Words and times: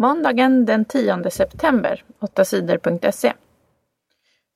Måndagen 0.00 0.66
den 0.66 0.84
10 0.84 1.30
september, 1.30 2.04
8 2.20 2.44
sidor.se. 2.44 3.32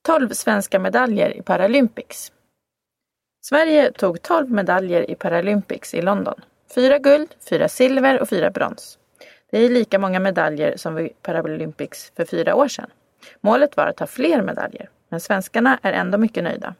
12 0.02 0.28
svenska 0.28 0.78
medaljer 0.78 1.36
i 1.36 1.42
Paralympics. 1.42 2.32
Sverige 3.40 3.92
tog 3.92 4.22
12 4.22 4.50
medaljer 4.50 5.10
i 5.10 5.14
Paralympics 5.14 5.94
i 5.94 6.02
London. 6.02 6.40
Fyra 6.74 6.98
guld, 6.98 7.34
fyra 7.48 7.68
silver 7.68 8.20
och 8.20 8.28
fyra 8.28 8.50
brons. 8.50 8.98
Det 9.50 9.58
är 9.58 9.68
lika 9.68 9.98
många 9.98 10.20
medaljer 10.20 10.76
som 10.76 10.94
vid 10.94 11.22
Paralympics 11.22 12.12
för 12.16 12.24
fyra 12.24 12.54
år 12.54 12.68
sedan. 12.68 12.90
Målet 13.40 13.76
var 13.76 13.86
att 13.86 14.00
ha 14.00 14.06
fler 14.06 14.42
medaljer, 14.42 14.90
men 15.08 15.20
svenskarna 15.20 15.78
är 15.82 15.92
ändå 15.92 16.18
mycket 16.18 16.44
nöjda. 16.44 16.74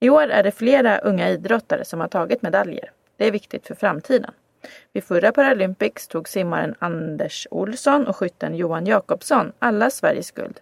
I 0.00 0.10
år 0.10 0.28
är 0.28 0.42
det 0.42 0.52
flera 0.52 0.98
unga 0.98 1.30
idrottare 1.30 1.84
som 1.84 2.00
har 2.00 2.08
tagit 2.08 2.42
medaljer. 2.42 2.90
Det 3.16 3.26
är 3.26 3.32
viktigt 3.32 3.66
för 3.66 3.74
framtiden. 3.74 4.30
Vid 4.92 5.04
förra 5.04 5.32
Paralympics 5.32 6.08
tog 6.08 6.28
simmaren 6.28 6.74
Anders 6.78 7.46
Olsson 7.50 8.06
och 8.06 8.16
skytten 8.16 8.54
Johan 8.54 8.86
Jakobsson 8.86 9.52
alla 9.58 9.90
Sveriges 9.90 10.30
guld. 10.30 10.60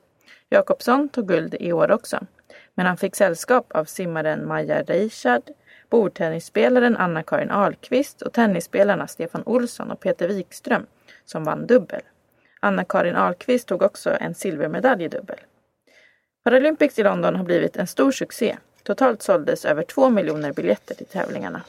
Jakobsson 0.49 1.09
tog 1.09 1.29
guld 1.29 1.55
i 1.61 1.73
år 1.73 1.91
också. 1.91 2.27
Men 2.75 2.87
han 2.87 2.97
fick 2.97 3.17
sällskap 3.17 3.73
av 3.73 3.85
simmaren 3.85 4.49
Maja 4.49 4.83
Reichard, 4.83 5.43
bordtennisspelaren 5.91 6.97
Anna-Karin 6.97 7.51
Ahlqvist 7.51 8.23
och 8.23 8.33
tennisspelarna 8.33 9.07
Stefan 9.07 9.43
Olsson 9.47 9.91
och 9.91 10.01
Peter 10.01 10.29
Wikström 10.29 10.87
som 11.25 11.45
vann 11.45 11.67
dubbel. 11.67 12.01
Anna-Karin 12.61 13.17
Ahlqvist 13.17 13.69
tog 13.69 13.83
också 13.83 14.17
en 14.21 14.35
silvermedalj 14.35 15.05
i 15.05 15.09
dubbel. 15.09 15.39
Paralympics 16.45 16.99
i 16.99 17.03
London 17.03 17.37
har 17.37 17.45
blivit 17.45 17.77
en 17.77 17.87
stor 17.87 18.13
succé. 18.13 18.57
Totalt 18.83 19.23
såldes 19.23 19.65
över 19.65 19.83
två 19.83 20.11
miljoner 20.11 20.53
biljetter 20.53 20.95
till 20.95 21.07
tävlingarna. 21.07 21.63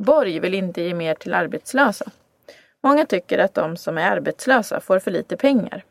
Borg 0.00 0.40
vill 0.40 0.54
inte 0.54 0.82
ge 0.82 0.94
mer 0.94 1.14
till 1.14 1.34
arbetslösa. 1.34 2.10
Många 2.82 3.06
tycker 3.06 3.38
att 3.38 3.54
de 3.54 3.76
som 3.76 3.98
är 3.98 4.10
arbetslösa 4.10 4.80
får 4.80 4.98
för 4.98 5.10
lite 5.10 5.36
pengar. 5.36 5.84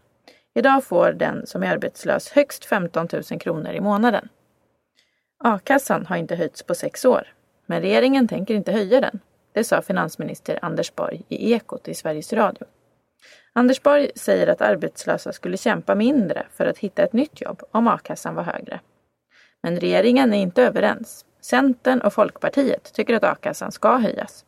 Idag 0.55 0.83
får 0.83 1.11
den 1.11 1.47
som 1.47 1.63
är 1.63 1.71
arbetslös 1.71 2.29
högst 2.29 2.65
15 2.65 3.07
000 3.31 3.39
kronor 3.39 3.71
i 3.71 3.79
månaden. 3.79 4.29
A-kassan 5.43 6.05
har 6.05 6.17
inte 6.17 6.35
höjts 6.35 6.63
på 6.63 6.75
sex 6.75 7.05
år, 7.05 7.27
men 7.65 7.81
regeringen 7.81 8.27
tänker 8.27 8.53
inte 8.53 8.71
höja 8.71 9.01
den. 9.01 9.19
Det 9.53 9.63
sa 9.63 9.81
finansminister 9.81 10.59
Anders 10.61 10.95
Borg 10.95 11.21
i 11.27 11.53
Ekot 11.53 11.87
i 11.87 11.93
Sveriges 11.93 12.33
Radio. 12.33 12.67
Anders 13.53 13.81
Borg 13.81 14.11
säger 14.15 14.47
att 14.47 14.61
arbetslösa 14.61 15.33
skulle 15.33 15.57
kämpa 15.57 15.95
mindre 15.95 16.45
för 16.51 16.65
att 16.65 16.77
hitta 16.77 17.03
ett 17.03 17.13
nytt 17.13 17.41
jobb 17.41 17.63
om 17.71 17.87
a-kassan 17.87 18.35
var 18.35 18.43
högre. 18.43 18.79
Men 19.63 19.79
regeringen 19.79 20.33
är 20.33 20.41
inte 20.41 20.63
överens. 20.63 21.25
Centern 21.41 22.01
och 22.01 22.13
Folkpartiet 22.13 22.93
tycker 22.93 23.13
att 23.15 23.23
a-kassan 23.23 23.71
ska 23.71 23.97
höjas. 23.97 24.45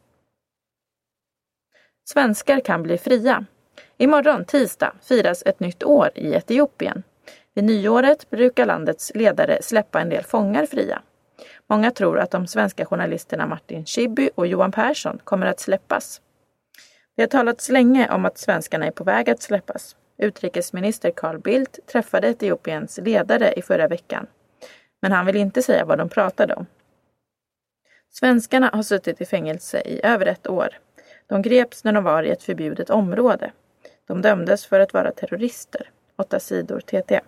Svenskar 2.03 2.59
kan 2.59 2.83
bli 2.83 2.97
fria. 2.97 3.45
Imorgon, 3.97 4.45
tisdag, 4.45 4.93
firas 5.01 5.43
ett 5.45 5.59
nytt 5.59 5.83
år 5.83 6.09
i 6.15 6.33
Etiopien. 6.33 7.03
Vid 7.53 7.63
nyåret 7.63 8.29
brukar 8.29 8.65
landets 8.65 9.11
ledare 9.15 9.61
släppa 9.61 10.01
en 10.01 10.09
del 10.09 10.23
fångar 10.23 10.65
fria. 10.65 11.01
Många 11.67 11.91
tror 11.91 12.19
att 12.19 12.31
de 12.31 12.47
svenska 12.47 12.85
journalisterna 12.85 13.47
Martin 13.47 13.85
Schibbye 13.85 14.29
och 14.35 14.47
Johan 14.47 14.71
Persson 14.71 15.19
kommer 15.23 15.45
att 15.45 15.59
släppas. 15.59 16.21
Det 17.15 17.21
har 17.21 17.27
talats 17.27 17.69
länge 17.69 18.09
om 18.09 18.25
att 18.25 18.37
svenskarna 18.37 18.85
är 18.85 18.91
på 18.91 19.03
väg 19.03 19.29
att 19.29 19.41
släppas. 19.41 19.95
Utrikesminister 20.17 21.11
Carl 21.11 21.39
Bildt 21.39 21.79
träffade 21.87 22.27
Etiopiens 22.27 22.99
ledare 23.03 23.53
i 23.53 23.61
förra 23.61 23.87
veckan. 23.87 24.27
Men 25.01 25.11
han 25.11 25.25
vill 25.25 25.35
inte 25.35 25.61
säga 25.61 25.85
vad 25.85 25.97
de 25.97 26.09
pratade 26.09 26.53
om. 26.53 26.65
Svenskarna 28.11 28.69
har 28.73 28.83
suttit 28.83 29.21
i 29.21 29.25
fängelse 29.25 29.81
i 29.81 30.05
över 30.05 30.25
ett 30.25 30.49
år. 30.49 30.69
De 31.27 31.41
greps 31.41 31.83
när 31.83 31.93
de 31.93 32.03
var 32.03 32.23
i 32.23 32.29
ett 32.29 32.43
förbjudet 32.43 32.89
område. 32.89 33.51
De 34.07 34.21
dömdes 34.21 34.65
för 34.65 34.79
att 34.79 34.93
vara 34.93 35.11
terrorister. 35.11 35.89
8 36.17 36.39
sidor 36.39 36.79
TT. 36.79 37.19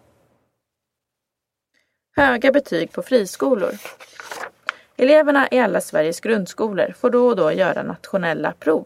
Höga 2.15 2.51
betyg 2.51 2.91
på 2.91 3.01
friskolor. 3.01 3.71
Eleverna 4.97 5.47
i 5.51 5.59
alla 5.59 5.81
Sveriges 5.81 6.19
grundskolor 6.19 6.93
får 6.97 7.09
då 7.09 7.27
och 7.27 7.35
då 7.35 7.51
göra 7.51 7.83
nationella 7.83 8.53
prov. 8.59 8.85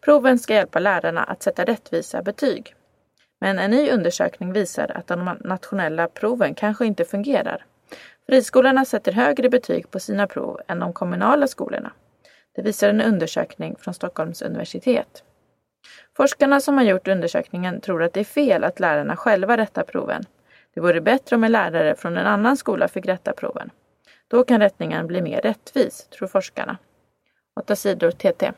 Proven 0.00 0.38
ska 0.38 0.54
hjälpa 0.54 0.78
lärarna 0.78 1.24
att 1.24 1.42
sätta 1.42 1.64
rättvisa 1.64 2.22
betyg. 2.22 2.74
Men 3.40 3.58
en 3.58 3.70
ny 3.70 3.90
undersökning 3.90 4.52
visar 4.52 4.90
att 4.94 5.06
de 5.06 5.38
nationella 5.40 6.08
proven 6.08 6.54
kanske 6.54 6.86
inte 6.86 7.04
fungerar. 7.04 7.64
Friskolorna 8.26 8.84
sätter 8.84 9.12
högre 9.12 9.48
betyg 9.48 9.90
på 9.90 10.00
sina 10.00 10.26
prov 10.26 10.60
än 10.68 10.78
de 10.78 10.92
kommunala 10.92 11.46
skolorna. 11.46 11.92
Det 12.54 12.62
visar 12.62 12.88
en 12.88 13.00
undersökning 13.00 13.76
från 13.78 13.94
Stockholms 13.94 14.42
universitet. 14.42 15.24
Forskarna 16.16 16.60
som 16.60 16.76
har 16.76 16.84
gjort 16.84 17.08
undersökningen 17.08 17.80
tror 17.80 18.02
att 18.02 18.12
det 18.12 18.20
är 18.20 18.24
fel 18.24 18.64
att 18.64 18.80
lärarna 18.80 19.16
själva 19.16 19.56
rättar 19.56 19.82
proven. 19.82 20.24
Det 20.74 20.80
vore 20.80 21.00
bättre 21.00 21.36
om 21.36 21.44
en 21.44 21.52
lärare 21.52 21.94
från 21.94 22.16
en 22.16 22.26
annan 22.26 22.56
skola 22.56 22.88
fick 22.88 23.06
rätta 23.06 23.32
proven. 23.32 23.70
Då 24.28 24.44
kan 24.44 24.60
rättningen 24.60 25.06
bli 25.06 25.22
mer 25.22 25.40
rättvis, 25.40 26.08
tror 26.10 26.28
forskarna. 26.28 26.78
8 27.60 27.76
sidor 27.76 28.10
TT. 28.10 28.52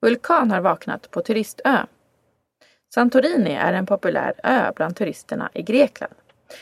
Vulkan 0.00 0.50
har 0.50 0.60
vaknat 0.60 1.10
på 1.10 1.20
turistö. 1.22 1.86
Santorini 2.94 3.54
är 3.54 3.72
en 3.72 3.86
populär 3.86 4.34
ö 4.42 4.72
bland 4.76 4.96
turisterna 4.96 5.50
i 5.54 5.62
Grekland. 5.62 6.14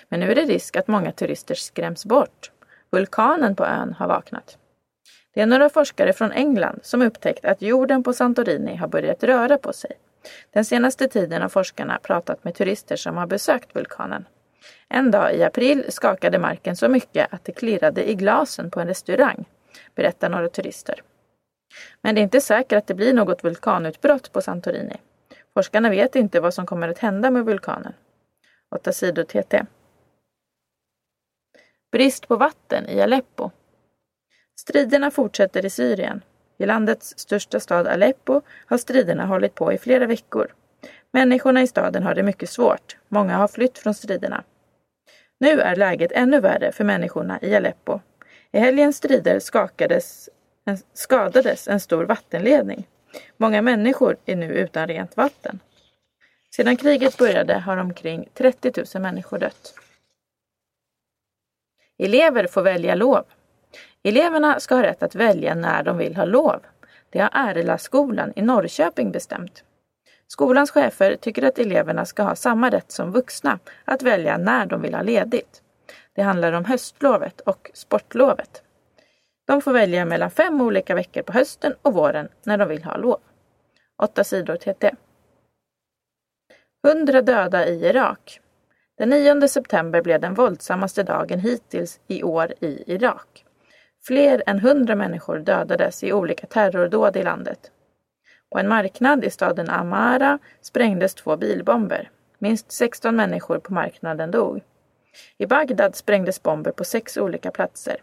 Men 0.08 0.20
nu 0.20 0.30
är 0.30 0.34
det 0.34 0.44
risk 0.44 0.76
att 0.76 0.88
många 0.88 1.12
turister 1.12 1.54
skräms 1.54 2.04
bort. 2.04 2.50
Vulkanen 2.90 3.56
på 3.56 3.64
ön 3.64 3.92
har 3.98 4.08
vaknat. 4.08 4.58
Det 5.34 5.40
är 5.40 5.46
några 5.46 5.68
forskare 5.68 6.12
från 6.12 6.32
England 6.32 6.80
som 6.82 7.02
upptäckt 7.02 7.44
att 7.44 7.62
jorden 7.62 8.02
på 8.02 8.12
Santorini 8.12 8.76
har 8.76 8.88
börjat 8.88 9.24
röra 9.24 9.58
på 9.58 9.72
sig. 9.72 9.90
Den 10.52 10.64
senaste 10.64 11.08
tiden 11.08 11.42
har 11.42 11.48
forskarna 11.48 11.98
pratat 12.02 12.44
med 12.44 12.54
turister 12.54 12.96
som 12.96 13.16
har 13.16 13.26
besökt 13.26 13.76
vulkanen. 13.76 14.24
En 14.88 15.10
dag 15.10 15.34
i 15.34 15.44
april 15.44 15.84
skakade 15.88 16.38
marken 16.38 16.76
så 16.76 16.88
mycket 16.88 17.34
att 17.34 17.44
det 17.44 17.52
klirrade 17.52 18.10
i 18.10 18.14
glasen 18.14 18.70
på 18.70 18.80
en 18.80 18.86
restaurang, 18.86 19.44
berättar 19.94 20.28
några 20.28 20.48
turister. 20.48 21.02
Men 22.02 22.14
det 22.14 22.20
är 22.20 22.22
inte 22.22 22.40
säkert 22.40 22.78
att 22.78 22.86
det 22.86 22.94
blir 22.94 23.14
något 23.14 23.44
vulkanutbrott 23.44 24.32
på 24.32 24.42
Santorini. 24.42 24.96
Forskarna 25.54 25.90
vet 25.90 26.16
inte 26.16 26.40
vad 26.40 26.54
som 26.54 26.66
kommer 26.66 26.88
att 26.88 26.98
hända 26.98 27.30
med 27.30 27.44
vulkanen. 27.44 27.92
8 28.74 28.92
sidor 28.92 29.24
TT. 29.24 29.62
Brist 31.92 32.28
på 32.28 32.36
vatten 32.36 32.88
i 32.88 33.00
Aleppo. 33.00 33.50
Striderna 34.60 35.10
fortsätter 35.10 35.64
i 35.64 35.70
Syrien. 35.70 36.22
I 36.58 36.66
landets 36.66 37.18
största 37.18 37.60
stad 37.60 37.86
Aleppo 37.86 38.40
har 38.66 38.78
striderna 38.78 39.26
hållit 39.26 39.54
på 39.54 39.72
i 39.72 39.78
flera 39.78 40.06
veckor. 40.06 40.54
Människorna 41.12 41.62
i 41.62 41.66
staden 41.66 42.02
har 42.02 42.14
det 42.14 42.22
mycket 42.22 42.50
svårt. 42.50 42.96
Många 43.08 43.36
har 43.36 43.48
flytt 43.48 43.78
från 43.78 43.94
striderna. 43.94 44.44
Nu 45.40 45.60
är 45.60 45.76
läget 45.76 46.12
ännu 46.12 46.40
värre 46.40 46.72
för 46.72 46.84
människorna 46.84 47.38
i 47.42 47.56
Aleppo. 47.56 48.00
I 48.52 48.58
helgens 48.58 48.96
strider 48.96 49.40
skakades, 49.40 50.28
skadades 50.94 51.68
en 51.68 51.80
stor 51.80 52.04
vattenledning. 52.04 52.86
Många 53.36 53.62
människor 53.62 54.16
är 54.26 54.36
nu 54.36 54.46
utan 54.46 54.86
rent 54.86 55.16
vatten. 55.16 55.60
Sedan 56.56 56.76
kriget 56.76 57.18
började 57.18 57.54
har 57.54 57.76
omkring 57.76 58.28
30 58.34 58.72
000 58.94 59.02
människor 59.02 59.38
dött. 59.38 59.74
Elever 61.98 62.46
får 62.46 62.62
välja 62.62 62.94
lov. 62.94 63.24
Eleverna 64.02 64.60
ska 64.60 64.74
ha 64.74 64.82
rätt 64.82 65.02
att 65.02 65.14
välja 65.14 65.54
när 65.54 65.82
de 65.82 65.98
vill 65.98 66.16
ha 66.16 66.24
lov. 66.24 66.60
Det 67.10 67.18
har 67.18 67.30
Ärlaskolan 67.32 68.32
i 68.36 68.42
Norrköping 68.42 69.10
bestämt. 69.10 69.64
Skolans 70.26 70.70
chefer 70.70 71.16
tycker 71.16 71.42
att 71.42 71.58
eleverna 71.58 72.04
ska 72.04 72.22
ha 72.22 72.34
samma 72.34 72.70
rätt 72.70 72.92
som 72.92 73.12
vuxna 73.12 73.58
att 73.84 74.02
välja 74.02 74.38
när 74.38 74.66
de 74.66 74.82
vill 74.82 74.94
ha 74.94 75.02
ledigt. 75.02 75.62
Det 76.14 76.22
handlar 76.22 76.52
om 76.52 76.64
höstlovet 76.64 77.40
och 77.40 77.70
sportlovet. 77.74 78.62
De 79.46 79.62
får 79.62 79.72
välja 79.72 80.04
mellan 80.04 80.30
fem 80.30 80.60
olika 80.60 80.94
veckor 80.94 81.22
på 81.22 81.32
hösten 81.32 81.74
och 81.82 81.94
våren 81.94 82.28
när 82.42 82.58
de 82.58 82.68
vill 82.68 82.84
ha 82.84 82.96
lov. 82.96 83.20
8 84.02 84.24
sidor 84.24 84.56
TT. 84.56 84.94
100 86.86 87.22
döda 87.22 87.66
i 87.66 87.86
Irak. 87.86 88.40
Den 88.98 89.08
9 89.08 89.48
september 89.48 90.02
blev 90.02 90.20
den 90.20 90.34
våldsammaste 90.34 91.02
dagen 91.02 91.40
hittills 91.40 92.00
i 92.06 92.22
år 92.22 92.54
i 92.60 92.82
Irak. 92.86 93.44
Fler 94.06 94.42
än 94.46 94.58
100 94.58 94.94
människor 94.94 95.38
dödades 95.38 96.04
i 96.04 96.12
olika 96.12 96.46
terrordåd 96.46 97.16
i 97.16 97.22
landet. 97.22 97.58
På 98.50 98.58
en 98.58 98.68
marknad 98.68 99.24
i 99.24 99.30
staden 99.30 99.70
Amara 99.70 100.38
sprängdes 100.60 101.14
två 101.14 101.36
bilbomber. 101.36 102.10
Minst 102.38 102.72
16 102.72 103.16
människor 103.16 103.58
på 103.58 103.72
marknaden 103.72 104.30
dog. 104.30 104.60
I 105.38 105.46
Bagdad 105.46 105.96
sprängdes 105.96 106.42
bomber 106.42 106.70
på 106.70 106.84
sex 106.84 107.16
olika 107.16 107.50
platser. 107.50 107.96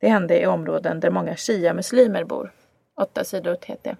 Det 0.00 0.08
hände 0.08 0.40
i 0.40 0.46
områden 0.46 1.00
där 1.00 1.10
många 1.10 1.36
shia-muslimer 1.36 2.24
bor. 2.24 2.52
8 3.00 3.24
sidor 3.24 3.54
TT. 3.54 3.96